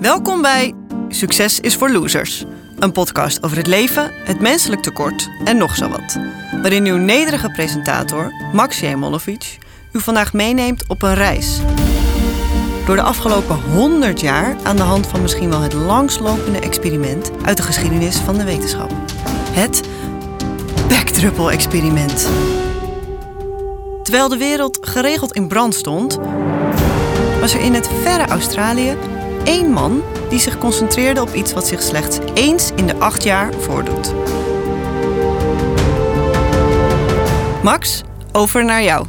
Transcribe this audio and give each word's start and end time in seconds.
Welkom 0.00 0.42
bij 0.42 0.74
Succes 1.08 1.60
is 1.60 1.76
voor 1.76 1.90
Losers. 1.90 2.44
Een 2.78 2.92
podcast 2.92 3.42
over 3.42 3.56
het 3.56 3.66
leven, 3.66 4.10
het 4.24 4.40
menselijk 4.40 4.82
tekort 4.82 5.30
en 5.44 5.56
nog 5.56 5.76
zo 5.76 5.88
wat. 5.88 6.18
Waarin 6.62 6.86
uw 6.86 6.96
nederige 6.96 7.50
presentator, 7.50 8.32
Max 8.52 8.80
Jemolovic, 8.80 9.58
u 9.92 10.00
vandaag 10.00 10.32
meeneemt 10.32 10.88
op 10.88 11.02
een 11.02 11.14
reis. 11.14 11.58
Door 12.86 12.96
de 12.96 13.02
afgelopen 13.02 13.56
100 13.56 14.20
jaar 14.20 14.56
aan 14.62 14.76
de 14.76 14.82
hand 14.82 15.06
van 15.06 15.22
misschien 15.22 15.50
wel 15.50 15.60
het 15.60 15.72
langslopende 15.72 16.60
experiment 16.60 17.30
uit 17.44 17.56
de 17.56 17.62
geschiedenis 17.62 18.16
van 18.16 18.38
de 18.38 18.44
wetenschap. 18.44 18.90
Het 19.50 19.82
Backdruppel-experiment. 20.88 22.28
Terwijl 24.02 24.28
de 24.28 24.36
wereld 24.36 24.78
geregeld 24.80 25.32
in 25.32 25.48
brand 25.48 25.74
stond, 25.74 26.18
was 27.40 27.54
er 27.54 27.60
in 27.60 27.74
het 27.74 27.90
verre 28.02 28.26
Australië 28.26 28.96
één 29.44 29.70
man 29.70 30.02
die 30.28 30.38
zich 30.38 30.58
concentreerde 30.58 31.22
op 31.22 31.34
iets 31.34 31.52
wat 31.52 31.66
zich 31.66 31.82
slechts 31.82 32.18
eens 32.34 32.70
in 32.74 32.86
de 32.86 32.96
acht 32.96 33.22
jaar 33.22 33.52
voordoet. 33.58 34.12
Max, 37.62 38.02
over 38.32 38.64
naar 38.64 38.82
jou. 38.82 39.06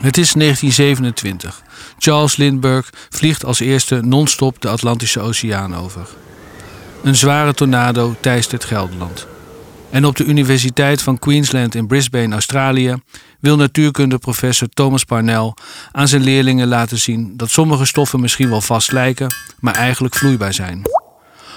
Het 0.00 0.18
is 0.18 0.32
1927. 0.32 1.62
Charles 1.98 2.36
Lindbergh 2.36 2.88
vliegt 3.08 3.44
als 3.44 3.60
eerste 3.60 4.00
non-stop 4.00 4.60
de 4.60 4.68
Atlantische 4.68 5.20
Oceaan 5.20 5.76
over. 5.76 6.08
Een 7.02 7.16
zware 7.16 7.54
tornado 7.54 8.14
teistert 8.20 8.64
Gelderland. 8.64 9.26
En 9.90 10.04
op 10.04 10.16
de 10.16 10.24
Universiteit 10.24 11.02
van 11.02 11.18
Queensland 11.18 11.74
in 11.74 11.86
Brisbane, 11.86 12.32
Australië, 12.32 12.94
wil 13.40 13.56
natuurkundeprofessor 13.56 14.68
Thomas 14.68 15.04
Parnell 15.04 15.54
aan 15.92 16.08
zijn 16.08 16.22
leerlingen 16.22 16.68
laten 16.68 16.98
zien 16.98 17.36
dat 17.36 17.50
sommige 17.50 17.84
stoffen 17.84 18.20
misschien 18.20 18.48
wel 18.48 18.60
vast 18.60 18.92
lijken, 18.92 19.34
maar 19.60 19.74
eigenlijk 19.74 20.14
vloeibaar 20.14 20.52
zijn. 20.52 20.82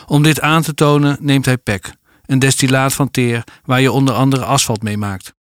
Om 0.06 0.24
dit 0.24 0.42
aan 0.42 0.62
te 0.62 0.74
tonen 0.74 1.18
neemt 1.20 1.46
hij 1.46 1.58
PEC, 1.58 1.94
een 2.26 2.40
destillaat 2.40 2.94
van 2.94 3.12
teer 3.12 3.44
waar 3.66 3.82
je 3.82 3.92
onder 3.92 4.14
andere 4.14 4.46
asfalt 4.46 4.84
mee 4.84 4.98
maakt. 4.98 5.34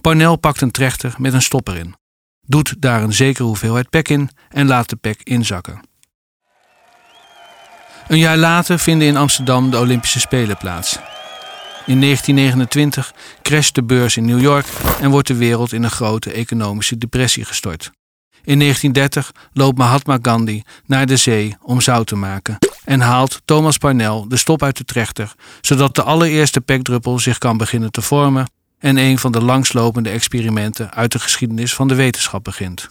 Parnell 0.00 0.36
pakt 0.36 0.60
een 0.60 0.70
trechter 0.70 1.14
met 1.18 1.32
een 1.32 1.42
stopper 1.42 1.76
in, 1.76 1.94
doet 2.40 2.74
daar 2.78 3.02
een 3.02 3.12
zekere 3.12 3.46
hoeveelheid 3.46 3.90
PEC 3.90 4.08
in 4.08 4.30
en 4.48 4.66
laat 4.66 4.88
de 4.88 4.96
PEC 4.96 5.20
inzakken. 5.22 5.80
Een 8.08 8.18
jaar 8.18 8.36
later 8.36 8.78
vinden 8.78 9.08
in 9.08 9.16
Amsterdam 9.16 9.70
de 9.70 9.78
Olympische 9.78 10.20
Spelen 10.20 10.56
plaats. 10.56 10.98
In 11.86 12.00
1929 12.00 13.14
crasht 13.42 13.74
de 13.74 13.82
beurs 13.82 14.16
in 14.16 14.24
New 14.24 14.40
York 14.40 14.66
en 15.00 15.10
wordt 15.10 15.28
de 15.28 15.34
wereld 15.34 15.72
in 15.72 15.82
een 15.82 15.90
grote 15.90 16.32
economische 16.32 16.98
depressie 16.98 17.44
gestort. 17.44 17.90
In 18.44 18.58
1930 18.58 19.32
loopt 19.52 19.78
Mahatma 19.78 20.18
Gandhi 20.22 20.62
naar 20.86 21.06
de 21.06 21.16
zee 21.16 21.56
om 21.62 21.80
zout 21.80 22.06
te 22.06 22.16
maken 22.16 22.58
en 22.84 23.00
haalt 23.00 23.40
Thomas 23.44 23.78
Parnell 23.78 24.24
de 24.28 24.36
stop 24.36 24.62
uit 24.62 24.76
de 24.76 24.84
trechter, 24.84 25.34
zodat 25.60 25.94
de 25.94 26.02
allereerste 26.02 26.60
pekdruppel 26.60 27.18
zich 27.18 27.38
kan 27.38 27.56
beginnen 27.56 27.90
te 27.90 28.02
vormen 28.02 28.50
en 28.78 28.96
een 28.96 29.18
van 29.18 29.32
de 29.32 29.42
langslopende 29.42 30.10
experimenten 30.10 30.92
uit 30.92 31.12
de 31.12 31.18
geschiedenis 31.18 31.74
van 31.74 31.88
de 31.88 31.94
wetenschap 31.94 32.44
begint. 32.44 32.88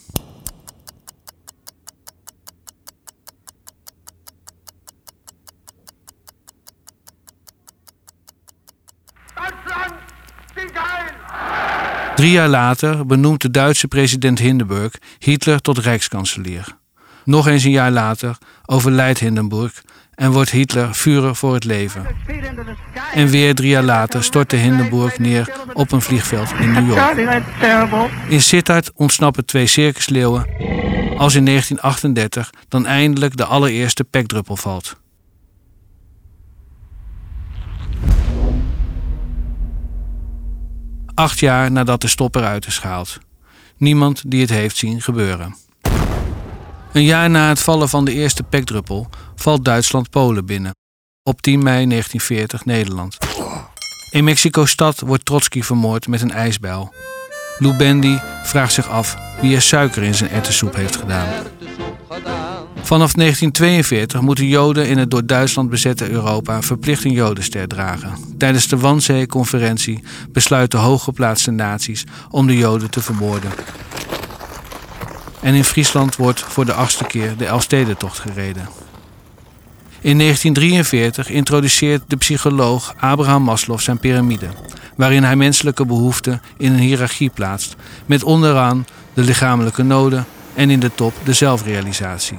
Drie 12.15 12.31
jaar 12.31 12.47
later 12.47 13.05
benoemt 13.05 13.41
de 13.41 13.51
Duitse 13.51 13.87
president 13.87 14.39
Hindenburg 14.39 14.93
Hitler 15.19 15.61
tot 15.61 15.77
rijkskanselier. 15.77 16.77
Nog 17.23 17.47
eens 17.47 17.63
een 17.63 17.71
jaar 17.71 17.91
later 17.91 18.37
overlijdt 18.65 19.19
Hindenburg 19.19 19.83
en 20.13 20.31
wordt 20.31 20.49
Hitler 20.49 20.93
Führer 20.93 21.35
voor 21.35 21.53
het 21.53 21.63
leven. 21.63 22.05
En 23.13 23.27
weer 23.27 23.55
drie 23.55 23.69
jaar 23.69 23.83
later 23.83 24.23
stortte 24.23 24.55
Hindenburg 24.55 25.19
neer 25.19 25.49
op 25.73 25.91
een 25.91 26.01
vliegveld 26.01 26.53
in 26.59 26.71
New 26.71 26.87
York. 26.87 27.43
In 28.27 28.41
Sittard 28.41 28.91
ontsnappen 28.93 29.45
twee 29.45 29.67
circusleeuwen 29.67 30.45
als 31.17 31.35
in 31.35 31.45
1938 31.45 32.49
dan 32.67 32.85
eindelijk 32.85 33.37
de 33.37 33.45
allereerste 33.45 34.03
pekdruppel 34.03 34.55
valt. 34.55 34.95
Acht 41.15 41.39
jaar 41.39 41.71
nadat 41.71 42.01
de 42.01 42.07
stop 42.07 42.35
eruit 42.35 42.67
is 42.67 42.77
gehaald. 42.77 43.17
Niemand 43.77 44.23
die 44.27 44.41
het 44.41 44.49
heeft 44.49 44.77
zien 44.77 45.01
gebeuren. 45.01 45.55
Een 46.93 47.03
jaar 47.03 47.29
na 47.29 47.47
het 47.47 47.59
vallen 47.59 47.89
van 47.89 48.05
de 48.05 48.13
eerste 48.13 48.43
pekdruppel 48.43 49.09
valt 49.35 49.65
Duitsland 49.65 50.09
Polen 50.09 50.45
binnen. 50.45 50.75
Op 51.23 51.41
10 51.41 51.63
mei 51.63 51.87
1940 51.87 52.65
Nederland. 52.65 53.17
In 54.11 54.23
Mexico-stad 54.23 54.99
wordt 54.99 55.25
Trotsky 55.25 55.61
vermoord 55.61 56.07
met 56.07 56.21
een 56.21 56.31
ijsbijl. 56.31 56.93
Lou 57.57 57.75
Bendy 57.75 58.17
vraagt 58.43 58.73
zich 58.73 58.89
af 58.89 59.15
wie 59.41 59.55
er 59.55 59.61
suiker 59.61 60.03
in 60.03 60.15
zijn 60.15 60.29
erwtensoep 60.29 60.75
heeft 60.75 60.95
gedaan. 60.95 61.27
Vanaf 62.81 63.13
1942 63.13 64.21
moeten 64.21 64.47
Joden 64.47 64.87
in 64.87 64.97
het 64.97 65.11
door 65.11 65.25
Duitsland 65.25 65.69
bezette 65.69 66.09
Europa 66.09 66.61
verplicht 66.61 67.03
een 67.03 67.11
Jodenster 67.11 67.67
dragen. 67.67 68.13
Tijdens 68.37 68.67
de 68.67 68.77
Wannsee-conferentie 68.77 70.03
besluiten 70.29 70.79
hooggeplaatste 70.79 71.51
naties 71.51 72.03
om 72.29 72.47
de 72.47 72.57
Joden 72.57 72.89
te 72.89 73.01
vermoorden. 73.01 73.51
En 75.41 75.53
in 75.53 75.63
Friesland 75.63 76.15
wordt 76.15 76.39
voor 76.39 76.65
de 76.65 76.73
achtste 76.73 77.03
keer 77.03 77.37
de 77.37 77.45
Elfstedentocht 77.45 78.19
gereden. 78.19 78.69
In 80.01 80.17
1943 80.17 81.29
introduceert 81.29 82.03
de 82.07 82.17
psycholoog 82.17 82.93
Abraham 82.99 83.43
Maslow 83.43 83.79
zijn 83.79 83.99
piramide, 83.99 84.49
waarin 84.95 85.23
hij 85.23 85.35
menselijke 85.35 85.85
behoeften 85.85 86.41
in 86.57 86.71
een 86.71 86.79
hiërarchie 86.79 87.29
plaatst, 87.29 87.75
met 88.05 88.23
onderaan 88.23 88.85
de 89.13 89.21
lichamelijke 89.21 89.83
noden 89.83 90.25
en 90.55 90.69
in 90.69 90.79
de 90.79 90.91
top 90.95 91.13
de 91.23 91.33
zelfrealisatie. 91.33 92.37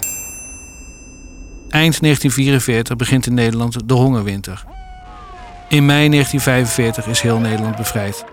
Eind 1.69 2.01
1944 2.01 2.97
begint 2.97 3.27
in 3.27 3.35
Nederland 3.35 3.89
de 3.89 3.95
hongerwinter. 3.95 4.65
In 5.69 5.87
mei 5.87 6.09
1945 6.09 7.07
is 7.07 7.21
heel 7.21 7.39
Nederland 7.39 7.77
bevrijd. 7.77 8.25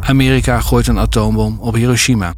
Amerika 0.00 0.60
gooit 0.60 0.86
een 0.86 0.98
atoombom 0.98 1.58
op 1.60 1.74
Hiroshima. 1.74 2.34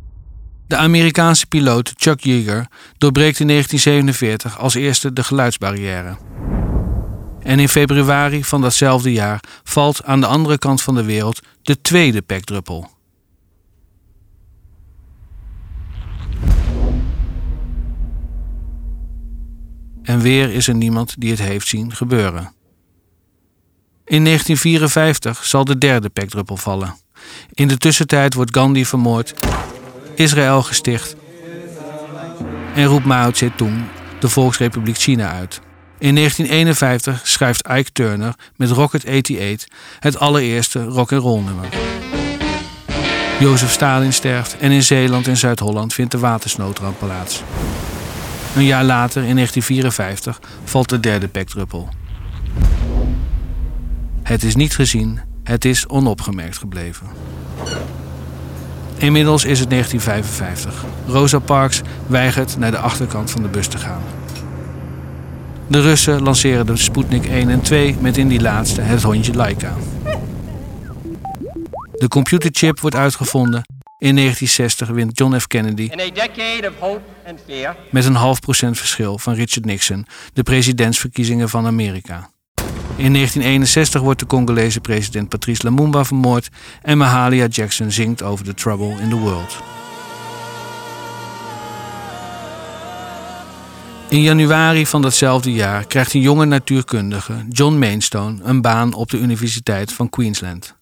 De 0.66 0.76
Amerikaanse 0.76 1.46
piloot 1.46 1.92
Chuck 1.96 2.20
Yeager 2.20 2.66
doorbreekt 2.98 3.40
in 3.40 3.46
1947 3.46 4.58
als 4.58 4.74
eerste 4.74 5.12
de 5.12 5.24
geluidsbarrière. 5.24 6.16
En 7.42 7.58
in 7.58 7.68
februari 7.68 8.44
van 8.44 8.60
datzelfde 8.60 9.12
jaar 9.12 9.40
valt 9.62 10.04
aan 10.04 10.20
de 10.20 10.26
andere 10.26 10.58
kant 10.58 10.82
van 10.82 10.94
de 10.94 11.04
wereld 11.04 11.40
de 11.62 11.80
tweede 11.80 12.22
pekdruppel. 12.22 12.90
En 20.02 20.20
weer 20.20 20.50
is 20.50 20.68
er 20.68 20.74
niemand 20.74 21.14
die 21.18 21.30
het 21.30 21.42
heeft 21.42 21.68
zien 21.68 21.94
gebeuren. 21.94 22.52
In 24.04 24.24
1954 24.24 25.44
zal 25.44 25.64
de 25.64 25.78
derde 25.78 26.08
pekdruppel 26.08 26.56
vallen. 26.56 26.94
In 27.52 27.68
de 27.68 27.78
tussentijd 27.78 28.34
wordt 28.34 28.54
Gandhi 28.54 28.84
vermoord, 28.84 29.34
Israël 30.14 30.62
gesticht 30.62 31.16
en 32.74 32.84
roept 32.84 33.04
Mao 33.04 33.32
Zedong 33.32 33.84
de 34.20 34.28
Volksrepubliek 34.28 34.96
China 34.96 35.32
uit. 35.32 35.60
In 35.98 36.14
1951 36.14 37.20
schrijft 37.28 37.68
Ike 37.68 37.92
Turner 37.92 38.34
met 38.56 38.70
Rocket 38.70 39.06
88 39.06 39.68
het 39.98 40.18
allereerste 40.18 40.84
rock'n'roll 40.84 41.42
nummer. 41.42 41.68
Jozef 43.40 43.70
Stalin 43.70 44.12
sterft 44.12 44.56
en 44.58 44.70
in 44.70 44.82
Zeeland 44.82 45.28
en 45.28 45.36
Zuid-Holland 45.36 45.94
vindt 45.94 46.12
de 46.12 46.18
watersnoodramp 46.18 46.98
plaats. 46.98 47.42
Een 48.56 48.64
jaar 48.64 48.84
later, 48.84 49.22
in 49.22 49.34
1954, 49.34 50.40
valt 50.64 50.88
de 50.88 51.00
derde 51.00 51.28
pekdruppel. 51.28 51.88
Het 54.22 54.42
is 54.42 54.54
niet 54.54 54.74
gezien, 54.74 55.20
het 55.42 55.64
is 55.64 55.86
onopgemerkt 55.86 56.58
gebleven. 56.58 57.06
Inmiddels 58.96 59.44
is 59.44 59.60
het 59.60 59.70
1955. 59.70 60.84
Rosa 61.06 61.38
Parks 61.38 61.80
weigert 62.06 62.58
naar 62.58 62.70
de 62.70 62.78
achterkant 62.78 63.30
van 63.30 63.42
de 63.42 63.48
bus 63.48 63.66
te 63.66 63.78
gaan. 63.78 64.02
De 65.66 65.80
Russen 65.80 66.22
lanceren 66.22 66.66
de 66.66 66.76
Sputnik 66.76 67.26
1 67.26 67.48
en 67.48 67.60
2 67.60 67.96
met 68.00 68.16
in 68.16 68.28
die 68.28 68.40
laatste 68.40 68.80
het 68.80 69.02
hondje 69.02 69.34
Laika. 69.34 69.74
De 71.92 72.08
computerchip 72.08 72.80
wordt 72.80 72.96
uitgevonden 72.96 73.62
in 74.02 74.16
1960 74.16 74.88
wint 74.88 75.18
John 75.18 75.38
F. 75.38 75.46
Kennedy 75.46 75.90
met 77.90 78.04
een 78.04 78.14
half 78.14 78.40
procent 78.40 78.78
verschil 78.78 79.18
van 79.18 79.34
Richard 79.34 79.64
Nixon 79.64 80.06
de 80.32 80.42
presidentsverkiezingen 80.42 81.48
van 81.48 81.66
Amerika. 81.66 82.30
In 82.96 83.04
In 83.04 83.12
1961 83.12 84.00
wordt 84.00 84.20
de 84.20 84.26
Congolese 84.26 84.80
president 84.80 85.28
Patrice 85.28 85.62
Lumumba 85.64 86.04
vermoord 86.04 86.48
en 86.82 86.98
Mahalia 86.98 87.46
Jackson 87.46 87.90
zingt 87.90 88.22
over 88.22 88.44
the 88.44 88.54
trouble 88.54 89.00
in 89.00 89.08
the 89.08 89.16
world. 89.18 89.56
In 94.08 94.20
januari 94.20 94.86
van 94.86 95.02
datzelfde 95.02 95.52
jaar 95.52 95.86
krijgt 95.86 96.14
een 96.14 96.20
jonge 96.20 96.44
natuurkundige, 96.44 97.46
John 97.48 97.74
Mainstone, 97.74 98.42
een 98.42 98.60
baan 98.60 98.92
op 98.94 99.10
de 99.10 99.18
Universiteit 99.18 99.92
van 99.92 100.08
Queensland. 100.08 100.80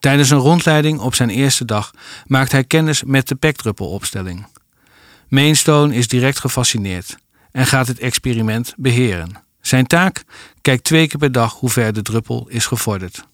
Tijdens 0.00 0.30
een 0.30 0.38
rondleiding 0.38 0.98
op 0.98 1.14
zijn 1.14 1.30
eerste 1.30 1.64
dag 1.64 1.90
maakt 2.26 2.52
hij 2.52 2.64
kennis 2.64 3.04
met 3.04 3.28
de 3.28 3.34
pekdruppelopstelling. 3.34 4.46
Mainstone 5.28 5.94
is 5.94 6.08
direct 6.08 6.38
gefascineerd 6.38 7.16
en 7.52 7.66
gaat 7.66 7.86
het 7.86 7.98
experiment 7.98 8.74
beheren. 8.76 9.42
Zijn 9.60 9.86
taak? 9.86 10.24
Kijkt 10.60 10.84
twee 10.84 11.06
keer 11.06 11.18
per 11.18 11.32
dag 11.32 11.54
hoe 11.54 11.70
ver 11.70 11.92
de 11.92 12.02
druppel 12.02 12.46
is 12.48 12.66
gevorderd. 12.66 13.24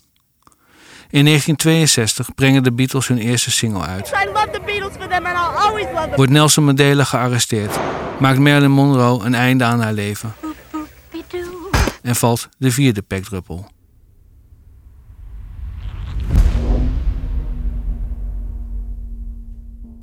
In 1.10 1.24
1962 1.24 2.34
brengen 2.34 2.62
de 2.62 2.72
Beatles 2.72 3.08
hun 3.08 3.18
eerste 3.18 3.50
single 3.50 3.82
uit. 3.82 4.12
Wordt 6.16 6.32
Nelson 6.32 6.64
Mandela 6.64 7.04
gearresteerd, 7.04 7.78
maakt 8.18 8.38
Marilyn 8.38 8.70
Monroe 8.70 9.24
een 9.24 9.34
einde 9.34 9.64
aan 9.64 9.80
haar 9.80 9.92
leven 9.92 10.34
en 12.02 12.16
valt 12.16 12.48
de 12.58 12.70
vierde 12.70 13.02
pekdruppel. 13.02 13.70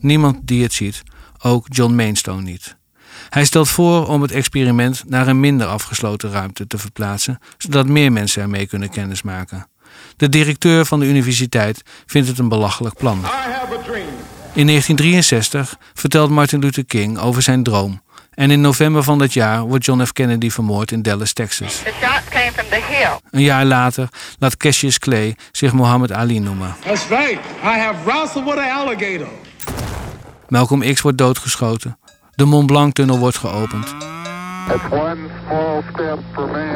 Niemand 0.04 0.38
die 0.48 0.64
het 0.64 0.74
ziet, 0.74 1.04
ook 1.42 1.66
John 1.70 1.94
Mainstone 1.94 2.42
niet. 2.42 2.76
Hij 3.30 3.46
stelt 3.46 3.70
voor 3.70 4.08
om 4.08 4.22
het 4.22 4.32
experiment 4.32 5.04
naar 5.08 5.28
een 5.28 5.40
minder 5.40 5.68
afgesloten 5.68 6.32
ruimte 6.32 6.68
te 6.68 6.78
verplaatsen, 6.78 7.40
zodat 7.58 7.88
meer 7.88 8.12
mensen 8.12 8.42
ermee 8.42 8.68
kunnen 8.68 8.90
kennismaken. 8.90 9.68
De 10.18 10.30
directeur 10.30 10.86
van 10.86 11.00
de 11.00 11.06
universiteit 11.06 11.82
vindt 12.06 12.28
het 12.28 12.40
een 12.40 12.50
belachelijk 12.50 12.96
plan. 12.96 13.18
In 14.54 14.68
1963 14.68 15.76
vertelt 15.94 16.30
Martin 16.30 16.60
Luther 16.60 16.86
King 16.86 17.18
over 17.20 17.42
zijn 17.42 17.64
droom. 17.64 18.02
En 18.34 18.52
in 18.52 18.62
november 18.62 19.04
van 19.04 19.18
dat 19.18 19.34
jaar 19.34 19.62
wordt 19.62 19.86
John 19.86 20.04
F. 20.04 20.12
Kennedy 20.12 20.50
vermoord 20.50 20.92
in 20.92 21.02
Dallas, 21.02 21.34
Texas. 21.34 21.82
Een 23.30 23.42
jaar 23.42 23.66
later 23.66 24.10
laat 24.40 24.58
Cassius 24.58 25.00
Clay 25.00 25.36
zich 25.52 25.74
Muhammad 25.74 26.12
Ali 26.12 26.40
noemen. 26.40 26.76
That's 26.86 27.08
right. 27.08 27.40
I 27.64 27.78
have 27.78 28.04
wrestled 28.06 28.46
with 28.46 28.58
an 28.58 28.70
alligator. 28.70 29.28
Malcolm 30.54 30.94
X 30.94 31.02
wordt 31.02 31.18
doodgeschoten. 31.18 31.98
De 32.36 32.46
Mont 32.46 32.66
Blanc-tunnel 32.66 33.18
wordt 33.18 33.38
geopend. 33.38 33.96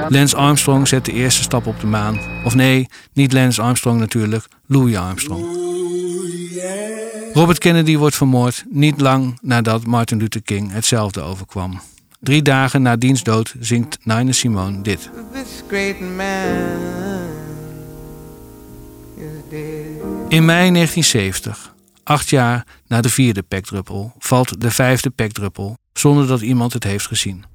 Lance 0.07 0.35
Armstrong 0.35 0.87
zet 0.87 1.05
de 1.05 1.11
eerste 1.11 1.41
stap 1.41 1.65
op 1.65 1.79
de 1.79 1.87
maan. 1.87 2.19
Of 2.43 2.55
nee, 2.55 2.87
niet 3.13 3.33
Lance 3.33 3.61
Armstrong 3.61 3.99
natuurlijk, 3.99 4.47
Louis 4.65 4.95
Armstrong. 4.95 5.45
Robert 7.33 7.57
Kennedy 7.57 7.97
wordt 7.97 8.15
vermoord 8.15 8.63
niet 8.69 9.01
lang 9.01 9.37
nadat 9.41 9.85
Martin 9.85 10.17
Luther 10.17 10.41
King 10.41 10.71
hetzelfde 10.71 11.21
overkwam. 11.21 11.79
Drie 12.19 12.41
dagen 12.41 12.81
na 12.81 12.95
diens 12.95 13.23
dood 13.23 13.55
zingt 13.59 13.97
Nina 14.03 14.31
Simone 14.31 14.81
dit. 14.81 15.09
In 20.27 20.45
mei 20.45 20.71
1970 20.71 21.75
Acht 22.07 22.29
jaar 22.29 22.65
na 22.85 23.01
de 23.01 23.09
vierde 23.09 23.43
pekdruppel 23.43 24.13
valt 24.17 24.61
de 24.61 24.71
vijfde 24.71 25.09
pekdruppel 25.09 25.77
zonder 25.93 26.27
dat 26.27 26.41
iemand 26.41 26.73
het 26.73 26.83
heeft 26.83 27.07
gezien. 27.07 27.45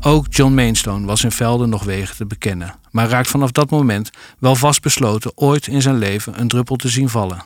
Ook 0.00 0.26
John 0.28 0.54
Mainstone 0.54 1.06
was 1.06 1.24
in 1.24 1.30
velden 1.30 1.68
nog 1.68 1.84
wegen 1.84 2.16
te 2.16 2.26
bekennen, 2.26 2.74
maar 2.90 3.08
raakt 3.08 3.28
vanaf 3.28 3.50
dat 3.50 3.70
moment 3.70 4.10
wel 4.38 4.54
vastbesloten 4.54 5.32
ooit 5.34 5.66
in 5.66 5.82
zijn 5.82 5.98
leven 5.98 6.40
een 6.40 6.48
druppel 6.48 6.76
te 6.76 6.88
zien 6.88 7.08
vallen. 7.08 7.44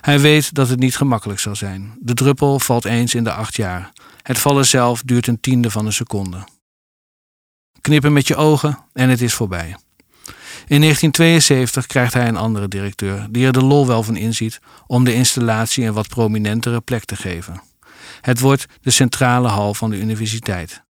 Hij 0.00 0.20
weet 0.20 0.54
dat 0.54 0.68
het 0.68 0.78
niet 0.78 0.96
gemakkelijk 0.96 1.40
zal 1.40 1.56
zijn. 1.56 1.96
De 2.00 2.14
druppel 2.14 2.58
valt 2.58 2.84
eens 2.84 3.14
in 3.14 3.24
de 3.24 3.32
acht 3.32 3.56
jaar. 3.56 3.92
Het 4.22 4.38
vallen 4.38 4.66
zelf 4.66 5.02
duurt 5.02 5.26
een 5.26 5.40
tiende 5.40 5.70
van 5.70 5.86
een 5.86 5.92
seconde. 5.92 6.44
Knippen 7.80 8.12
met 8.12 8.26
je 8.26 8.36
ogen 8.36 8.78
en 8.92 9.08
het 9.08 9.20
is 9.20 9.34
voorbij. 9.34 9.76
In 10.66 10.80
1972 10.80 11.86
krijgt 11.86 12.14
hij 12.14 12.28
een 12.28 12.36
andere 12.36 12.68
directeur, 12.68 13.26
die 13.30 13.46
er 13.46 13.52
de 13.52 13.64
lol 13.64 13.86
wel 13.86 14.02
van 14.02 14.16
inziet 14.16 14.60
om 14.86 15.04
de 15.04 15.14
installatie 15.14 15.84
een 15.84 15.92
wat 15.92 16.08
prominentere 16.08 16.80
plek 16.80 17.04
te 17.04 17.16
geven. 17.16 17.62
Het 18.20 18.40
wordt 18.40 18.66
de 18.80 18.90
centrale 18.90 19.48
hal 19.48 19.74
van 19.74 19.90
de 19.90 19.98
universiteit. 19.98 20.82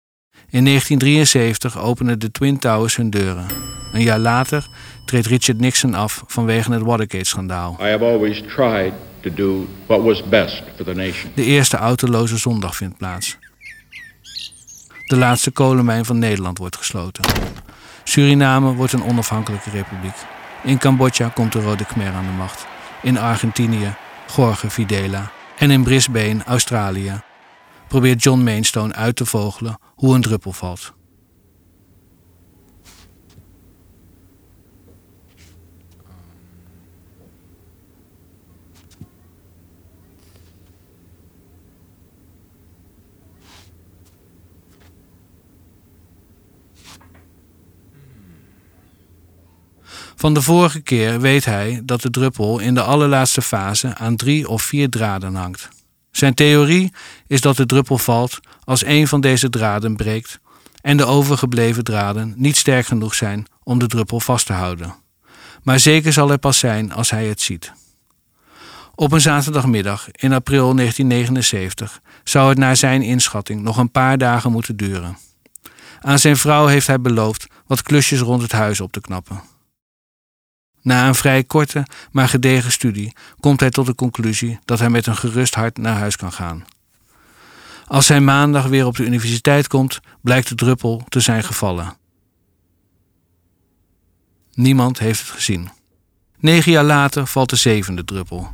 In 0.51 0.65
1973 0.65 1.79
openen 1.79 2.19
de 2.19 2.31
Twin 2.31 2.59
Towers 2.59 2.97
hun 2.97 3.11
deuren. 3.11 3.47
Een 3.93 4.03
jaar 4.03 4.19
later 4.19 4.69
treedt 5.07 5.27
Richard 5.27 5.61
Nixon 5.61 5.95
af 5.95 6.23
vanwege 6.27 6.73
het 6.73 6.83
Watergate-schandaal. 6.83 7.77
De 11.35 11.45
eerste 11.45 11.77
autoloze 11.77 12.37
zondag 12.37 12.77
vindt 12.77 12.97
plaats. 12.97 13.39
De 15.07 15.17
laatste 15.17 15.51
kolenmijn 15.51 16.05
van 16.05 16.19
Nederland 16.19 16.59
wordt 16.59 16.77
gesloten. 16.77 17.25
Suriname 18.09 18.75
wordt 18.75 18.93
een 18.93 19.05
onafhankelijke 19.05 19.71
republiek. 19.71 20.15
In 20.63 20.79
Cambodja 20.79 21.29
komt 21.29 21.53
de 21.53 21.61
Rode 21.61 21.85
Khmer 21.85 22.13
aan 22.13 22.25
de 22.25 22.31
macht. 22.31 22.67
In 23.03 23.19
Argentinië 23.19 23.95
Jorge 24.37 24.71
Videla. 24.71 25.31
En 25.59 25.71
in 25.71 25.83
Brisbane, 25.83 26.45
Australië, 26.47 27.21
probeert 27.89 28.23
John 28.23 28.43
Mainstone 28.43 28.95
uit 28.95 29.17
te 29.17 29.27
vogelen 29.27 29.79
hoe 29.95 30.15
een 30.15 30.21
druppel 30.21 30.53
valt. 30.53 30.93
Van 50.19 50.35
de 50.35 50.43
vorige 50.43 50.81
keer 50.81 51.21
weet 51.21 51.45
hij 51.45 51.83
dat 51.85 52.03
de 52.03 52.11
druppel 52.11 52.59
in 52.59 52.75
de 52.75 52.83
allerlaatste 52.83 53.43
fase 53.43 53.95
aan 53.95 54.17
drie 54.17 54.49
of 54.49 54.63
vier 54.63 54.89
draden 54.89 55.35
hangt. 55.35 55.69
Zijn 56.11 56.35
theorie 56.35 56.93
is 57.27 57.41
dat 57.41 57.57
de 57.57 57.67
druppel 57.67 57.99
valt 57.99 58.41
als 58.65 58.85
een 58.85 59.09
van 59.09 59.21
deze 59.21 59.51
draden 59.51 59.97
breekt 59.97 60.41
en 60.81 60.97
de 60.97 61.05
overgebleven 61.05 61.85
draden 61.85 62.35
niet 62.37 62.57
sterk 62.57 62.87
genoeg 62.87 63.15
zijn 63.15 63.47
om 63.63 63.79
de 63.79 63.87
druppel 63.87 64.21
vast 64.21 64.47
te 64.47 64.53
houden. 64.53 64.95
Maar 65.63 65.81
zeker 65.81 66.13
zal 66.13 66.29
hij 66.29 66.39
pas 66.39 66.59
zijn 66.59 66.93
als 66.93 67.11
hij 67.11 67.27
het 67.27 67.41
ziet. 67.41 67.73
Op 68.95 69.13
een 69.13 69.21
zaterdagmiddag 69.21 70.11
in 70.11 70.33
april 70.33 70.75
1979 70.75 72.01
zou 72.25 72.49
het 72.49 72.59
naar 72.59 72.77
zijn 72.77 73.03
inschatting 73.03 73.63
nog 73.63 73.77
een 73.77 73.91
paar 73.91 74.19
dagen 74.19 74.53
moeten 74.53 74.77
duren. 74.77 75.19
Aan 76.01 76.19
zijn 76.19 76.37
vrouw 76.37 76.67
heeft 76.67 76.87
hij 76.87 77.01
beloofd 77.01 77.47
wat 77.67 77.83
klusjes 77.83 78.21
rond 78.21 78.43
het 78.43 78.53
huis 78.53 78.81
op 78.81 78.93
te 78.93 79.01
knappen. 79.01 79.57
Na 80.89 81.09
een 81.09 81.15
vrij 81.15 81.45
korte, 81.45 81.87
maar 82.11 82.29
gedegen 82.29 82.73
studie 82.73 83.13
komt 83.41 83.61
hij 83.61 83.71
tot 83.71 83.87
de 83.87 83.95
conclusie 83.95 84.59
dat 84.65 84.79
hij 84.79 84.91
met 84.91 85.07
een 85.07 85.17
gerust 85.17 85.55
hart 85.55 85.79
naar 85.79 85.97
huis 85.97 86.17
kan 86.17 86.33
gaan. 86.33 86.65
Als 87.87 88.09
hij 88.09 88.21
maandag 88.21 88.67
weer 88.67 88.87
op 88.87 88.97
de 88.97 89.05
universiteit 89.05 89.67
komt, 89.67 90.01
blijkt 90.21 90.49
de 90.49 90.55
druppel 90.55 91.05
te 91.09 91.21
zijn 91.21 91.45
gevallen. 91.45 91.97
Niemand 94.55 94.99
heeft 94.99 95.21
het 95.21 95.31
gezien. 95.31 95.71
Negen 96.39 96.73
jaar 96.73 96.85
later 96.85 97.27
valt 97.27 97.51
de 97.51 97.57
zevende 97.57 98.05
druppel. 98.05 98.53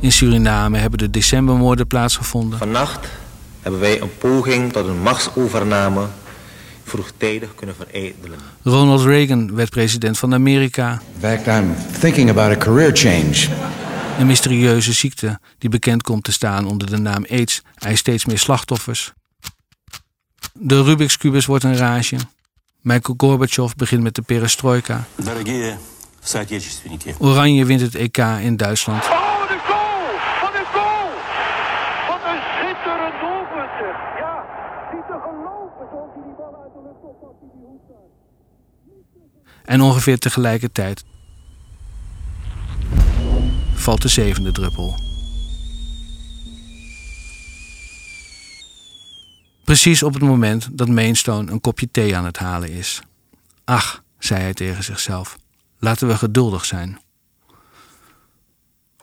In 0.00 0.12
Suriname 0.12 0.78
hebben 0.78 0.98
de 0.98 1.10
decembermoorden 1.10 1.86
plaatsgevonden. 1.86 2.58
Vannacht 2.58 3.08
hebben 3.60 3.80
wij 3.80 4.00
een 4.00 4.18
poging 4.18 4.72
tot 4.72 4.86
een 4.86 5.02
machtsovername 5.02 6.06
vroegtijdig 6.86 7.54
kunnen 7.54 7.76
veredelen. 7.76 8.38
Ronald 8.62 9.02
Reagan 9.02 9.54
werd 9.54 9.70
president 9.70 10.18
van 10.18 10.34
Amerika. 10.34 11.02
In 11.14 11.20
fact, 11.20 11.46
I'm 11.46 11.74
thinking 12.00 12.30
about 12.30 12.50
a 12.50 12.56
career 12.56 12.90
change. 12.96 13.48
Een 14.18 14.26
mysterieuze 14.26 14.92
ziekte 14.92 15.40
die 15.58 15.70
bekend 15.70 16.02
komt 16.02 16.24
te 16.24 16.32
staan 16.32 16.66
onder 16.66 16.90
de 16.90 16.96
naam 16.96 17.26
AIDS 17.30 17.62
eist 17.78 17.98
steeds 17.98 18.24
meer 18.24 18.38
slachtoffers. 18.38 19.12
De 20.52 20.82
Rubik's 20.82 21.16
Kubus 21.16 21.46
wordt 21.46 21.64
een 21.64 21.76
rage. 21.76 22.16
Michael 22.80 23.14
Gorbachev 23.16 23.72
begint 23.76 24.02
met 24.02 24.14
de 24.14 24.22
perestroika. 24.22 25.06
Oranje 27.18 27.64
wint 27.64 27.80
het 27.80 27.94
EK 27.94 28.18
in 28.18 28.56
Duitsland. 28.56 29.04
En 39.64 39.80
ongeveer 39.80 40.18
tegelijkertijd 40.18 41.04
valt 43.74 44.02
de 44.02 44.08
zevende 44.08 44.52
druppel. 44.52 44.94
Precies 49.64 50.02
op 50.02 50.14
het 50.14 50.22
moment 50.22 50.78
dat 50.78 50.88
Mainstone 50.88 51.52
een 51.52 51.60
kopje 51.60 51.90
thee 51.90 52.16
aan 52.16 52.24
het 52.24 52.38
halen 52.38 52.70
is. 52.70 53.02
Ach, 53.64 54.02
zei 54.18 54.40
hij 54.40 54.54
tegen 54.54 54.84
zichzelf, 54.84 55.36
laten 55.78 56.08
we 56.08 56.16
geduldig 56.16 56.64
zijn. 56.64 56.98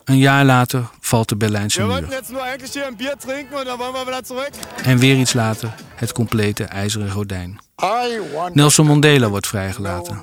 Een 0.06 0.18
jaar 0.18 0.46
later 0.46 0.90
valt 1.00 1.30
de 1.30 1.36
Berlijnse 1.36 1.80
muur. 1.82 1.90
wollten 1.90 2.10
jetzt 2.10 2.32
nur 2.32 2.42
eigentlich 2.42 2.74
hier 2.74 2.86
ein 2.86 2.96
Bier 2.96 3.18
trinken 3.18 3.58
und 3.58 3.66
dann 3.66 3.80
wollen 3.80 3.94
wir 3.94 4.06
wieder 4.06 4.24
zurück. 4.24 4.52
En 4.84 4.98
weer 4.98 5.16
iets 5.16 5.34
later 5.34 5.74
het 5.96 6.12
complete 6.12 6.64
ijzeren 6.64 7.12
gordijn. 7.12 7.60
Nelson 8.54 8.86
Mandela 8.86 9.30
wordt 9.30 9.48
vrijgelaten. 9.48 10.22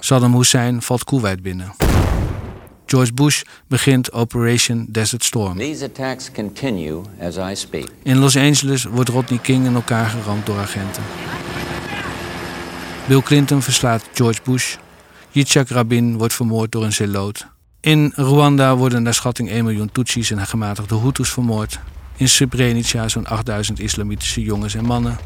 Saddam 0.00 0.34
Hussein 0.34 0.82
valt 0.82 1.04
Kuwait 1.04 1.42
binnen. 1.42 1.74
George 2.86 3.12
Bush 3.12 3.42
begint 3.66 4.12
Operation 4.12 4.86
Desert 4.88 5.24
Storm. 5.24 5.58
These 5.58 5.84
attacks 5.84 6.30
continue 6.32 7.02
as 7.20 7.36
I 7.36 7.54
speak. 7.54 7.88
In 8.02 8.18
Los 8.18 8.36
Angeles 8.36 8.84
wordt 8.84 9.08
Rodney 9.08 9.38
King 9.38 9.66
in 9.66 9.74
elkaar 9.74 10.06
geramd 10.06 10.46
door 10.46 10.58
agenten. 10.58 11.02
Bill 13.06 13.22
Clinton 13.22 13.62
verslaat 13.62 14.02
George 14.14 14.40
Bush. 14.44 14.76
Yitzhak 15.30 15.68
Rabin 15.68 16.18
wordt 16.18 16.34
vermoord 16.34 16.72
door 16.72 16.84
een 16.84 16.92
zeloot. 16.92 17.46
In 17.80 18.12
Rwanda 18.14 18.76
worden 18.76 19.02
naar 19.02 19.14
schatting 19.14 19.50
1 19.50 19.64
miljoen 19.64 19.92
Tutsis 19.92 20.30
en 20.30 20.46
gematigde 20.46 20.98
Hutus 20.98 21.30
vermoord. 21.30 21.80
In 22.16 22.28
Srebrenica 22.28 23.08
zo'n 23.08 23.26
8000 23.26 23.80
islamitische 23.80 24.42
jongens 24.42 24.74
en 24.74 24.84
mannen. 24.84 25.18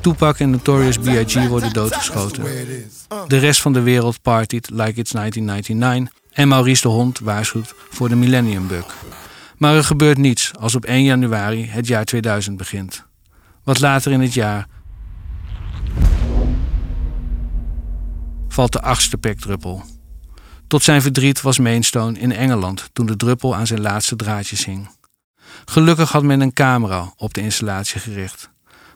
Tupac 0.00 0.38
en 0.38 0.50
Notorious 0.50 0.98
B.I.G. 0.98 1.46
worden 1.46 1.72
doodgeschoten. 1.72 2.44
De 3.26 3.38
rest 3.38 3.60
van 3.60 3.72
de 3.72 3.80
wereld 3.80 4.22
partyt 4.22 4.70
like 4.70 5.00
it's 5.00 5.12
1999 5.12 6.14
en 6.32 6.48
Maurice 6.48 6.82
de 6.82 6.88
Hond 6.88 7.18
waarschuwt 7.18 7.74
voor 7.90 8.08
de 8.08 8.16
Millennium 8.16 8.66
Bug. 8.66 8.94
Maar 9.56 9.74
er 9.74 9.84
gebeurt 9.84 10.18
niets 10.18 10.52
als 10.60 10.74
op 10.74 10.84
1 10.84 11.02
januari 11.02 11.66
het 11.66 11.86
jaar 11.86 12.04
2000 12.04 12.56
begint. 12.56 13.04
Wat 13.64 13.80
later 13.80 14.12
in 14.12 14.20
het 14.20 14.34
jaar 14.34 14.66
valt 18.48 18.72
de 18.72 18.80
achtste 18.80 19.18
pekdruppel. 19.18 19.84
Tot 20.68 20.82
zijn 20.82 21.02
verdriet 21.02 21.40
was 21.40 21.58
Mainstone 21.58 22.18
in 22.18 22.32
Engeland 22.32 22.90
toen 22.92 23.06
de 23.06 23.16
druppel 23.16 23.54
aan 23.54 23.66
zijn 23.66 23.80
laatste 23.80 24.16
draadjes 24.16 24.64
hing. 24.64 24.90
Gelukkig 25.64 26.12
had 26.12 26.22
men 26.22 26.40
een 26.40 26.52
camera 26.52 27.12
op 27.16 27.34
de 27.34 27.40
installatie 27.40 28.00
gericht. 28.00 28.50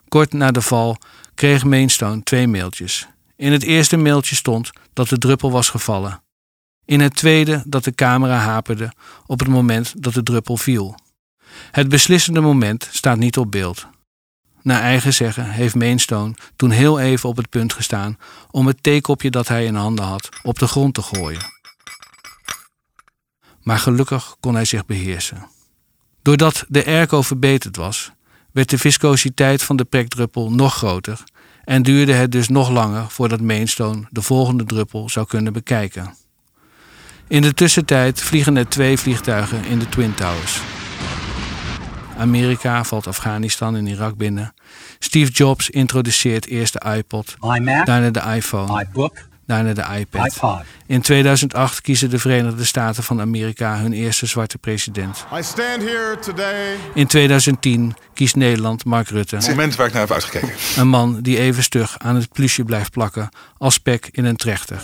Kort 0.09 0.33
na 0.33 0.51
de 0.51 0.61
val 0.61 0.97
kreeg 1.35 1.65
Mainstone 1.65 2.23
twee 2.23 2.47
mailtjes. 2.49 3.09
In 3.37 3.53
het 3.53 3.63
eerste 3.63 3.97
mailtje 3.97 4.35
stond 4.35 4.71
dat 4.93 5.09
de 5.09 5.19
druppel 5.19 5.51
was 5.51 5.69
gevallen. 5.69 6.23
In 6.85 7.01
het 7.01 7.17
tweede 7.17 7.63
dat 7.67 7.85
de 7.85 7.95
camera 7.95 8.37
haperde 8.37 8.93
op 9.27 9.39
het 9.39 9.49
moment 9.49 10.03
dat 10.03 10.15
de 10.15 10.23
druppel 10.23 10.57
viel. 10.57 10.95
Het 11.71 11.89
beslissende 11.89 12.41
moment 12.41 12.89
staat 12.91 13.19
niet 13.19 13.37
op 13.37 13.51
beeld. 13.51 13.87
Naar 14.63 14.81
eigen 14.81 15.15
zeggen 15.15 15.51
heeft 15.51 15.75
Mainstone 15.75 16.35
toen 16.57 16.71
heel 16.71 17.01
even 17.01 17.29
op 17.29 17.37
het 17.37 17.49
punt 17.49 17.73
gestaan 17.73 18.19
om 18.51 18.67
het 18.67 18.83
theekopje 18.83 19.31
dat 19.31 19.49
hij 19.49 19.65
in 19.65 19.75
handen 19.75 20.05
had 20.05 20.29
op 20.43 20.59
de 20.59 20.67
grond 20.67 20.95
te 20.95 21.03
gooien. 21.03 21.61
Maar 23.63 23.79
gelukkig 23.79 24.37
kon 24.41 24.55
hij 24.55 24.65
zich 24.65 24.87
beheersen. 24.87 25.47
Doordat 26.23 26.65
de 26.69 26.87
airco 26.87 27.23
verbeterd 27.23 27.77
was, 27.77 28.13
werd 28.53 28.71
de 28.71 28.79
viscositeit 28.79 29.63
van 29.63 29.77
de 29.77 29.85
prekdruppel 29.85 30.53
nog 30.53 30.75
groter 30.75 31.23
en 31.65 31.83
duurde 31.83 32.13
het 32.13 32.33
dus 32.33 32.49
nog 32.49 32.71
langer 32.71 33.11
voordat 33.11 33.41
Mainstone 33.41 34.07
de 34.11 34.23
volgende 34.23 34.65
druppel 34.65 35.09
zou 35.09 35.27
kunnen 35.27 35.53
bekijken. 35.53 36.15
In 37.29 37.43
de 37.43 37.55
tussentijd 37.55 38.21
vliegen 38.21 38.57
er 38.57 38.69
twee 38.69 38.97
vliegtuigen 38.97 39.65
in 39.65 39.79
de 39.79 39.89
Twin 39.89 40.15
Towers. 40.15 40.61
Amerika 42.19 42.85
valt 42.85 43.07
Afghanistan 43.07 43.77
en 43.77 43.87
Irak 43.87 44.17
binnen. 44.17 44.55
Steve 44.99 45.31
Jobs 45.31 45.71
introduceert 45.71 46.47
eerst 46.47 46.73
de 46.73 46.95
iPod, 46.97 47.37
daarna 47.85 48.11
de 48.11 48.35
iPhone, 48.35 48.85
iBook, 48.85 49.17
daarna 49.53 49.73
de 49.73 49.99
iPad. 49.99 50.27
iPod. 50.27 50.61
In 50.87 51.01
2008 51.01 51.81
kiezen 51.81 52.11
de 52.11 52.19
Verenigde 52.19 52.65
Staten 52.65 53.03
van 53.03 53.21
Amerika 53.21 53.77
hun 53.79 53.93
eerste 53.93 54.27
zwarte 54.27 54.59
president. 54.59 55.25
I 55.39 55.43
stand 55.43 55.83
here 55.83 56.19
today 56.21 56.77
In 56.95 57.07
2010 57.07 57.95
kiest 58.15 58.37
Nederland 58.37 58.85
Mark 58.85 59.09
Rutte, 59.09 59.37
Het 59.37 59.49
moment 59.49 59.77
waar 59.77 59.87
ik 59.87 59.93
naar 59.93 60.03
heb 60.03 60.13
uitgekeken. 60.13 60.51
een 60.77 60.89
man 60.89 61.21
die 61.21 61.39
even 61.39 61.63
stug 61.63 61.99
aan 61.99 62.15
het 62.17 62.33
plusje 62.33 62.65
blijft 62.65 62.91
plakken 62.91 63.29
als 63.59 63.75
spek 63.75 64.09
in 64.13 64.25
een 64.25 64.37
trechter. 64.37 64.83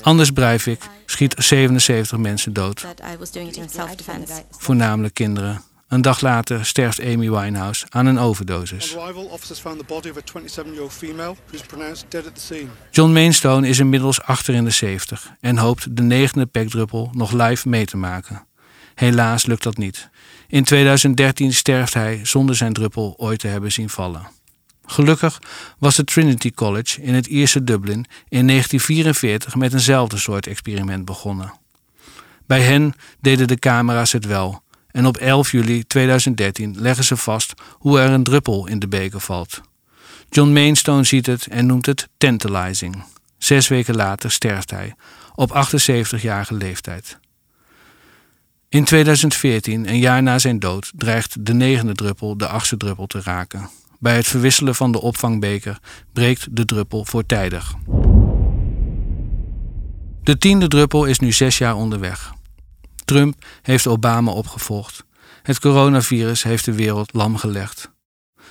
Anders 0.00 0.30
Breivik 0.30 0.82
schiet 1.06 1.34
77 1.38 2.18
mensen 2.18 2.52
dood, 2.52 2.86
voornamelijk 4.50 5.14
kinderen. 5.14 5.62
Een 5.90 6.02
dag 6.02 6.20
later 6.20 6.66
sterft 6.66 7.00
Amy 7.00 7.30
Winehouse 7.30 7.86
aan 7.88 8.06
een 8.06 8.18
overdosis. 8.18 8.96
arrival, 8.96 9.24
officers 9.24 9.58
found 9.58 9.78
the 9.78 9.84
body 9.84 10.08
of 10.08 10.16
a 10.16 10.20
27-year-old 10.20 10.92
female 10.92 11.34
who 11.34 11.52
was 11.52 11.60
pronounced 11.60 12.10
dead 12.10 12.26
at 12.26 12.34
the 12.34 12.40
scene. 12.40 12.66
John 12.90 13.12
Mainstone 13.12 13.68
is 13.68 13.78
inmiddels 13.78 14.22
achter 14.22 14.54
in 14.54 14.64
de 14.64 14.70
70 14.70 15.32
en 15.40 15.58
hoopt 15.58 15.96
de 15.96 16.02
negende 16.02 16.46
pekdruppel 16.46 17.10
nog 17.12 17.32
live 17.32 17.68
mee 17.68 17.84
te 17.84 17.96
maken. 17.96 18.46
Helaas 18.94 19.46
lukt 19.46 19.62
dat 19.62 19.76
niet. 19.76 20.08
In 20.48 20.64
2013 20.64 21.52
sterft 21.52 21.94
hij 21.94 22.20
zonder 22.22 22.56
zijn 22.56 22.72
druppel 22.72 23.14
ooit 23.16 23.38
te 23.38 23.46
hebben 23.46 23.72
zien 23.72 23.88
vallen. 23.88 24.28
Gelukkig 24.84 25.38
was 25.78 25.96
het 25.96 26.06
Trinity 26.06 26.50
College 26.50 27.02
in 27.02 27.14
het 27.14 27.26
Ierse 27.26 27.64
Dublin 27.64 28.06
in 28.28 28.46
1944 28.46 29.54
met 29.54 29.72
eenzelfde 29.72 30.16
soort 30.16 30.46
experiment 30.46 31.04
begonnen. 31.04 31.52
Bij 32.46 32.60
hen 32.60 32.94
deden 33.20 33.48
de 33.48 33.58
camera's 33.58 34.12
het 34.12 34.26
wel 34.26 34.62
en 34.92 35.06
op 35.06 35.16
11 35.16 35.50
juli 35.50 35.84
2013 35.86 36.76
leggen 36.78 37.04
ze 37.04 37.16
vast 37.16 37.54
hoe 37.72 38.00
er 38.00 38.10
een 38.10 38.22
druppel 38.22 38.66
in 38.66 38.78
de 38.78 38.88
beker 38.88 39.20
valt. 39.20 39.60
John 40.28 40.52
Mainstone 40.52 41.04
ziet 41.04 41.26
het 41.26 41.46
en 41.46 41.66
noemt 41.66 41.86
het 41.86 42.08
tantalizing. 42.18 43.04
Zes 43.38 43.68
weken 43.68 43.96
later 43.96 44.30
sterft 44.30 44.70
hij, 44.70 44.94
op 45.34 45.50
78-jarige 45.50 46.54
leeftijd. 46.54 47.18
In 48.68 48.84
2014, 48.84 49.88
een 49.88 49.98
jaar 49.98 50.22
na 50.22 50.38
zijn 50.38 50.58
dood, 50.58 50.92
dreigt 50.96 51.46
de 51.46 51.54
negende 51.54 51.92
druppel 51.92 52.36
de 52.36 52.46
achtste 52.46 52.76
druppel 52.76 53.06
te 53.06 53.20
raken. 53.22 53.68
Bij 53.98 54.16
het 54.16 54.26
verwisselen 54.26 54.74
van 54.74 54.92
de 54.92 55.00
opvangbeker 55.00 55.78
breekt 56.12 56.56
de 56.56 56.64
druppel 56.64 57.04
voortijdig. 57.04 57.74
De 60.22 60.38
tiende 60.38 60.68
druppel 60.68 61.04
is 61.04 61.18
nu 61.18 61.32
zes 61.32 61.58
jaar 61.58 61.74
onderweg. 61.74 62.32
Trump 63.10 63.44
heeft 63.62 63.86
Obama 63.86 64.30
opgevolgd. 64.30 65.04
Het 65.42 65.58
coronavirus 65.58 66.42
heeft 66.42 66.64
de 66.64 66.72
wereld 66.72 67.12
lam 67.12 67.36
gelegd. 67.36 67.90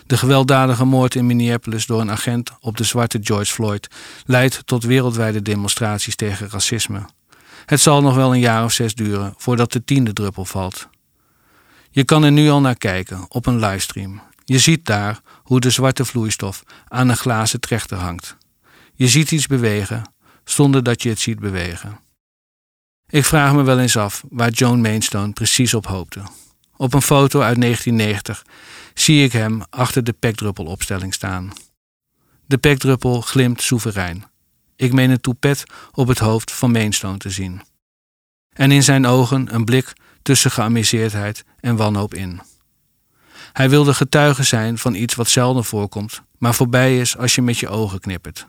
De 0.05 0.17
gewelddadige 0.17 0.85
moord 0.85 1.15
in 1.15 1.25
Minneapolis 1.25 1.85
door 1.85 2.01
een 2.01 2.11
agent 2.11 2.51
op 2.59 2.77
de 2.77 2.83
zwarte 2.83 3.19
George 3.21 3.53
Floyd 3.53 3.87
leidt 4.25 4.61
tot 4.65 4.83
wereldwijde 4.83 5.41
demonstraties 5.41 6.15
tegen 6.15 6.49
racisme. 6.49 7.05
Het 7.65 7.79
zal 7.79 8.01
nog 8.01 8.15
wel 8.15 8.33
een 8.33 8.39
jaar 8.39 8.63
of 8.63 8.71
zes 8.71 8.95
duren 8.95 9.33
voordat 9.37 9.71
de 9.71 9.83
tiende 9.83 10.13
druppel 10.13 10.45
valt. 10.45 10.87
Je 11.91 12.03
kan 12.03 12.23
er 12.23 12.31
nu 12.31 12.49
al 12.49 12.61
naar 12.61 12.77
kijken 12.77 13.25
op 13.29 13.45
een 13.45 13.59
livestream. 13.59 14.21
Je 14.45 14.59
ziet 14.59 14.85
daar 14.85 15.21
hoe 15.43 15.59
de 15.59 15.69
zwarte 15.69 16.05
vloeistof 16.05 16.63
aan 16.87 17.09
een 17.09 17.17
glazen 17.17 17.59
trechter 17.59 17.97
hangt. 17.97 18.37
Je 18.93 19.07
ziet 19.07 19.31
iets 19.31 19.47
bewegen 19.47 20.13
zonder 20.43 20.83
dat 20.83 21.03
je 21.03 21.09
het 21.09 21.19
ziet 21.19 21.39
bewegen. 21.39 22.07
Ik 23.11 23.25
vraag 23.25 23.53
me 23.53 23.63
wel 23.63 23.79
eens 23.79 23.97
af 23.97 24.23
waar 24.29 24.49
Joan 24.49 24.81
Mainstone 24.81 25.33
precies 25.33 25.73
op 25.73 25.85
hoopte. 25.85 26.21
Op 26.75 26.93
een 26.93 27.01
foto 27.01 27.41
uit 27.41 27.61
1990 27.61 28.45
zie 28.93 29.23
ik 29.23 29.31
hem 29.31 29.61
achter 29.69 30.03
de 30.03 30.13
pekdruppelopstelling 30.13 31.13
staan. 31.13 31.51
De 32.45 32.57
pekdruppel 32.57 33.21
glimt 33.21 33.61
soeverein. 33.61 34.25
Ik 34.75 34.93
meen 34.93 35.09
een 35.09 35.21
toepet 35.21 35.63
op 35.91 36.07
het 36.07 36.19
hoofd 36.19 36.51
van 36.51 36.71
Mainstone 36.71 37.17
te 37.17 37.29
zien. 37.29 37.61
En 38.53 38.71
in 38.71 38.83
zijn 38.83 39.05
ogen 39.05 39.53
een 39.55 39.65
blik 39.65 39.93
tussen 40.21 40.51
geamuseerdheid 40.51 41.43
en 41.59 41.75
wanhoop 41.75 42.13
in. 42.13 42.41
Hij 43.53 43.69
wilde 43.69 43.93
getuige 43.93 44.43
zijn 44.43 44.77
van 44.77 44.95
iets 44.95 45.15
wat 45.15 45.27
zelden 45.27 45.65
voorkomt, 45.65 46.21
maar 46.37 46.55
voorbij 46.55 46.99
is 46.99 47.17
als 47.17 47.35
je 47.35 47.41
met 47.41 47.57
je 47.57 47.69
ogen 47.69 47.99
knippert. 47.99 48.47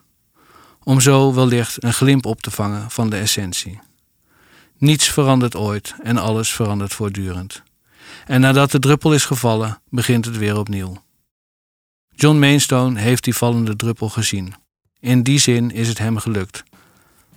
Om 0.83 1.01
zo 1.01 1.35
wellicht 1.35 1.83
een 1.83 1.93
glimp 1.93 2.27
op 2.27 2.43
te 2.43 2.51
vangen 2.51 2.91
van 2.91 3.11
de 3.11 3.19
essentie. 3.19 3.81
Niets 4.81 5.09
verandert 5.09 5.57
ooit 5.57 5.95
en 6.03 6.19
alles 6.19 6.53
verandert 6.53 6.95
voortdurend. 6.95 7.63
En 8.27 8.41
nadat 8.41 8.71
de 8.71 8.79
druppel 8.79 9.15
is 9.15 9.25
gevallen, 9.25 9.81
begint 9.89 10.25
het 10.25 10.37
weer 10.37 10.59
opnieuw. 10.59 11.03
John 12.15 12.39
Mainstone 12.39 13.01
heeft 13.01 13.25
die 13.25 13.35
vallende 13.37 13.77
druppel 13.77 14.09
gezien. 14.09 14.55
In 15.01 15.23
die 15.23 15.39
zin 15.39 15.71
is 15.71 15.89
het 15.89 15.99
hem 15.99 16.19
gelukt. 16.19 16.63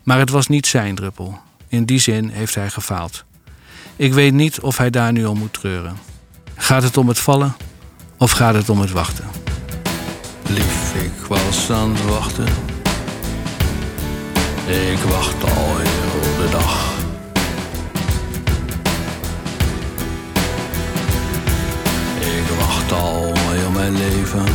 Maar 0.04 0.20
het 0.20 0.30
was 0.30 0.48
niet 0.48 0.68
zijn 0.68 0.96
druppel. 0.96 1.40
In 1.68 1.86
die 1.86 2.00
zin 2.00 2.30
heeft 2.30 2.56
hij 2.56 2.70
gefaald. 2.70 3.24
Ik 3.96 4.14
weet 4.14 4.34
niet 4.34 4.60
of 4.60 4.78
hij 4.78 4.90
daar 4.90 5.12
nu 5.12 5.26
om 5.26 5.38
moet 5.38 5.54
treuren. 5.54 5.98
Gaat 6.56 6.84
het 6.84 6.98
om 6.98 7.08
het 7.08 7.20
vallen 7.20 7.56
of 8.18 8.32
gaat 8.32 8.56
het 8.56 8.70
om 8.70 8.80
het 8.80 8.92
wachten? 8.92 9.26
Lief, 10.50 10.94
ik 10.96 11.26
was 11.28 11.72
aan 11.72 11.96
het 11.96 12.06
wachten. 12.06 12.48
Ik 14.92 15.00
wacht 15.00 15.44
al 15.44 15.78
heel 15.78 16.46
de 16.46 16.50
dag. 16.52 16.93
Ik 22.38 22.48
wacht 22.60 22.92
al 22.92 23.32
heel 23.36 23.72
mijn 23.72 23.98
leven, 23.98 24.46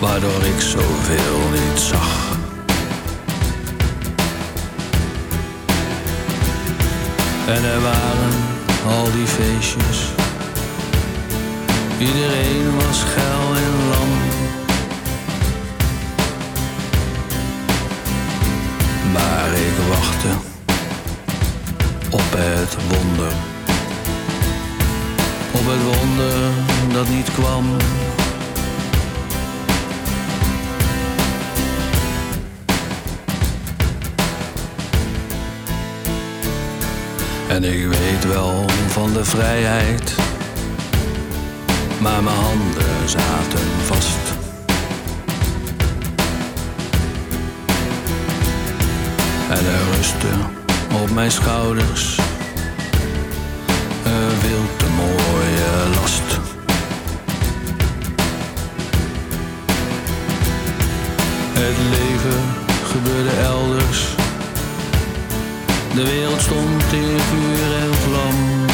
waardoor 0.00 0.42
ik 0.42 0.60
zoveel 0.60 1.38
niet 1.52 1.80
zag. 1.80 2.38
En 7.46 7.64
er 7.64 7.80
waren 7.80 8.34
al 8.86 9.04
die 9.12 9.26
feestjes. 9.26 9.98
Iedereen 11.98 12.76
was 12.76 13.02
geil 13.02 13.56
en 13.56 13.88
lam. 13.88 14.10
Maar 19.12 19.48
ik 19.52 19.88
wachtte 19.88 20.28
op 22.10 22.36
het 22.36 22.76
wonder. 22.88 23.55
Op 25.58 25.62
het 25.64 25.82
wonder 25.82 26.52
dat 26.92 27.08
niet 27.08 27.32
kwam. 27.32 27.64
En 37.48 37.64
ik 37.64 37.86
weet 37.86 38.26
wel 38.28 38.64
van 38.88 39.12
de 39.12 39.24
vrijheid, 39.24 40.14
maar 41.98 42.22
mijn 42.22 42.36
handen 42.36 43.08
zaten 43.08 43.66
vast. 43.84 44.34
En 49.50 49.66
er 49.66 49.96
rustte 49.96 50.28
op 51.02 51.10
mijn 51.10 51.30
schouders 51.30 52.25
Het 61.68 61.78
leven 61.98 62.42
gebeurde 62.84 63.30
elders. 63.30 64.14
De 65.94 66.04
wereld 66.04 66.40
stond 66.40 66.92
in 66.92 67.18
vuur 67.18 67.74
en 67.82 67.94
vlam. 67.94 68.66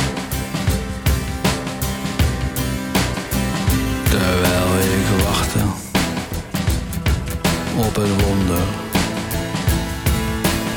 Terwijl 4.11 4.71
ik 4.99 5.25
wachtte 5.25 5.59
op 7.77 7.95
het 7.95 8.25
wonder. 8.25 8.63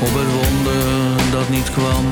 Op 0.00 0.12
het 0.14 0.32
wonder 0.32 1.30
dat 1.30 1.48
niet 1.48 1.70
kwam. 1.70 2.04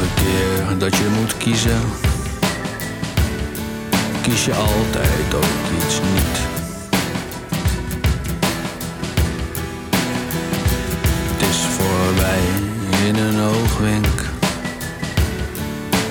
Elke 0.00 0.14
keer 0.14 0.78
dat 0.78 0.96
je 0.96 1.08
moet 1.18 1.36
kiezen 1.36 1.80
kies 4.30 4.44
je 4.44 4.54
altijd 4.54 5.34
ook 5.34 5.84
iets 5.84 6.00
niet. 6.00 6.38
Het 11.30 11.48
is 11.48 11.56
voorbij 11.56 12.40
in 13.06 13.16
een 13.16 13.40
oogwenk. 13.40 14.20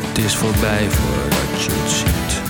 Het 0.08 0.18
is 0.18 0.36
voorbij 0.36 0.90
voordat 0.90 1.64
je 1.64 1.72
het 1.72 1.92
ziet. 1.92 2.42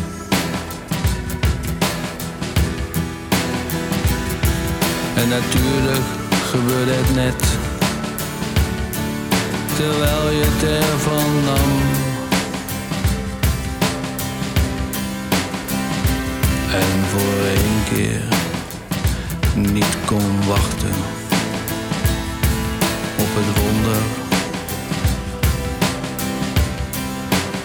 En 5.16 5.30
natuurlijk 5.30 6.06
gebeurde 6.50 6.92
het 6.92 7.16
net. 7.16 7.59
Terwijl 9.80 10.30
je 10.30 10.44
het 10.46 10.64
ervan. 10.64 11.34
En 16.74 17.06
voor 17.10 17.46
één 17.46 17.84
keer 17.94 18.24
niet 19.72 19.98
kon 20.06 20.48
wachten 20.48 20.96
op 23.20 23.30
het 23.30 23.62
wonder. 23.62 24.02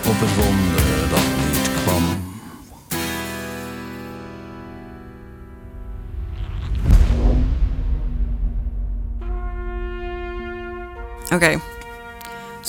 Op 0.06 0.20
het 0.20 0.34
wonder 0.36 1.08
dat 1.10 1.26
niet 1.48 1.70
kwam. 1.82 2.04
Oké. 11.34 11.73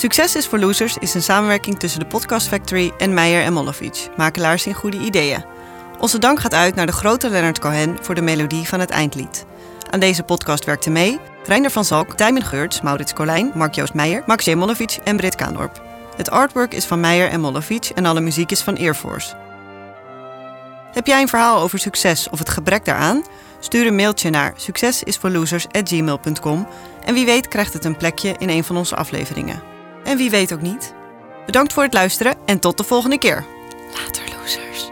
Succes 0.06 0.36
is 0.36 0.48
voor 0.48 0.60
Losers 0.60 0.98
is 0.98 1.13
een 1.13 1.22
samenwerking 1.22 1.80
tussen 1.80 2.00
de 2.00 2.06
Podcast 2.06 2.48
Factory 2.48 2.94
en 2.98 3.13
Meijer 3.13 3.44
en 3.44 3.54
Molovic, 3.54 4.10
makelaars 4.18 4.65
in 4.65 4.74
goede 4.74 4.98
ideeën. 4.98 5.46
Onze 6.00 6.20
dank 6.20 6.39
gaat 6.39 6.54
uit 6.54 6.76
naar 6.76 6.86
de 6.86 6.91
grote 6.91 7.30
Leonard 7.30 7.60
Cohen 7.60 7.98
voor 8.02 8.15
de 8.15 8.22
melodie 8.22 8.68
van 8.68 8.80
het 8.80 8.89
eindlied. 8.89 9.46
Aan 9.89 10.00
deze 10.00 10.24
podcast 10.24 10.65
werkten 10.65 10.91
mee 10.91 11.20
Reiner 11.46 11.72
van 11.72 11.86
Zalk, 11.86 12.13
Tijmen 12.13 12.44
Geurts, 12.44 12.82
Maurits 12.82 13.13
Colijn, 13.13 13.52
Mark-Joost 13.56 13.94
Meijer, 13.94 14.24
Max 14.26 14.46
J. 14.46 14.52
En 15.04 15.18
Britt 15.18 15.36
Kaandorp. 15.36 15.82
Het 16.18 16.30
artwork 16.30 16.74
is 16.74 16.86
van 16.86 17.00
Meijer 17.00 17.30
en 17.30 17.39
Molovic 17.39 17.91
en 17.96 18.06
alle 18.06 18.22
muziek 18.22 18.52
is 18.52 18.62
van 18.62 18.78
Air 18.78 18.96
Force. 18.96 19.36
Heb 20.91 21.08
jij 21.08 21.22
een 21.22 21.28
verhaal 21.28 21.62
over 21.62 21.80
succes 21.80 22.30
of 22.30 22.39
het 22.39 22.50
gebrek 22.50 22.86
daaraan? 22.86 23.24
Stuur 23.60 23.88
een 23.88 23.96
mailtje 23.96 24.30
naar 24.30 24.54
succesisforlosers@gmail.com 24.56 26.68
en 27.06 27.13
wie 27.13 27.26
weet 27.26 27.48
krijgt 27.48 27.74
het 27.74 27.86
een 27.86 27.98
plekje 27.98 28.36
in 28.38 28.50
een 28.50 28.63
van 28.63 28.78
onze 28.78 28.96
afleveringen. 28.96 29.75
En 30.06 30.18
wie 30.18 30.30
weet 30.30 30.54
ook 30.54 30.62
niet. 30.62 30.94
Bedankt 31.46 31.74
voor 31.74 31.84
het 31.84 31.94
luisteren 31.94 32.36
en 32.46 32.60
tot 32.60 32.78
de 32.78 32.84
volgende 32.84 33.18
keer. 33.18 33.46
Later, 33.94 34.24
losers. 34.39 34.89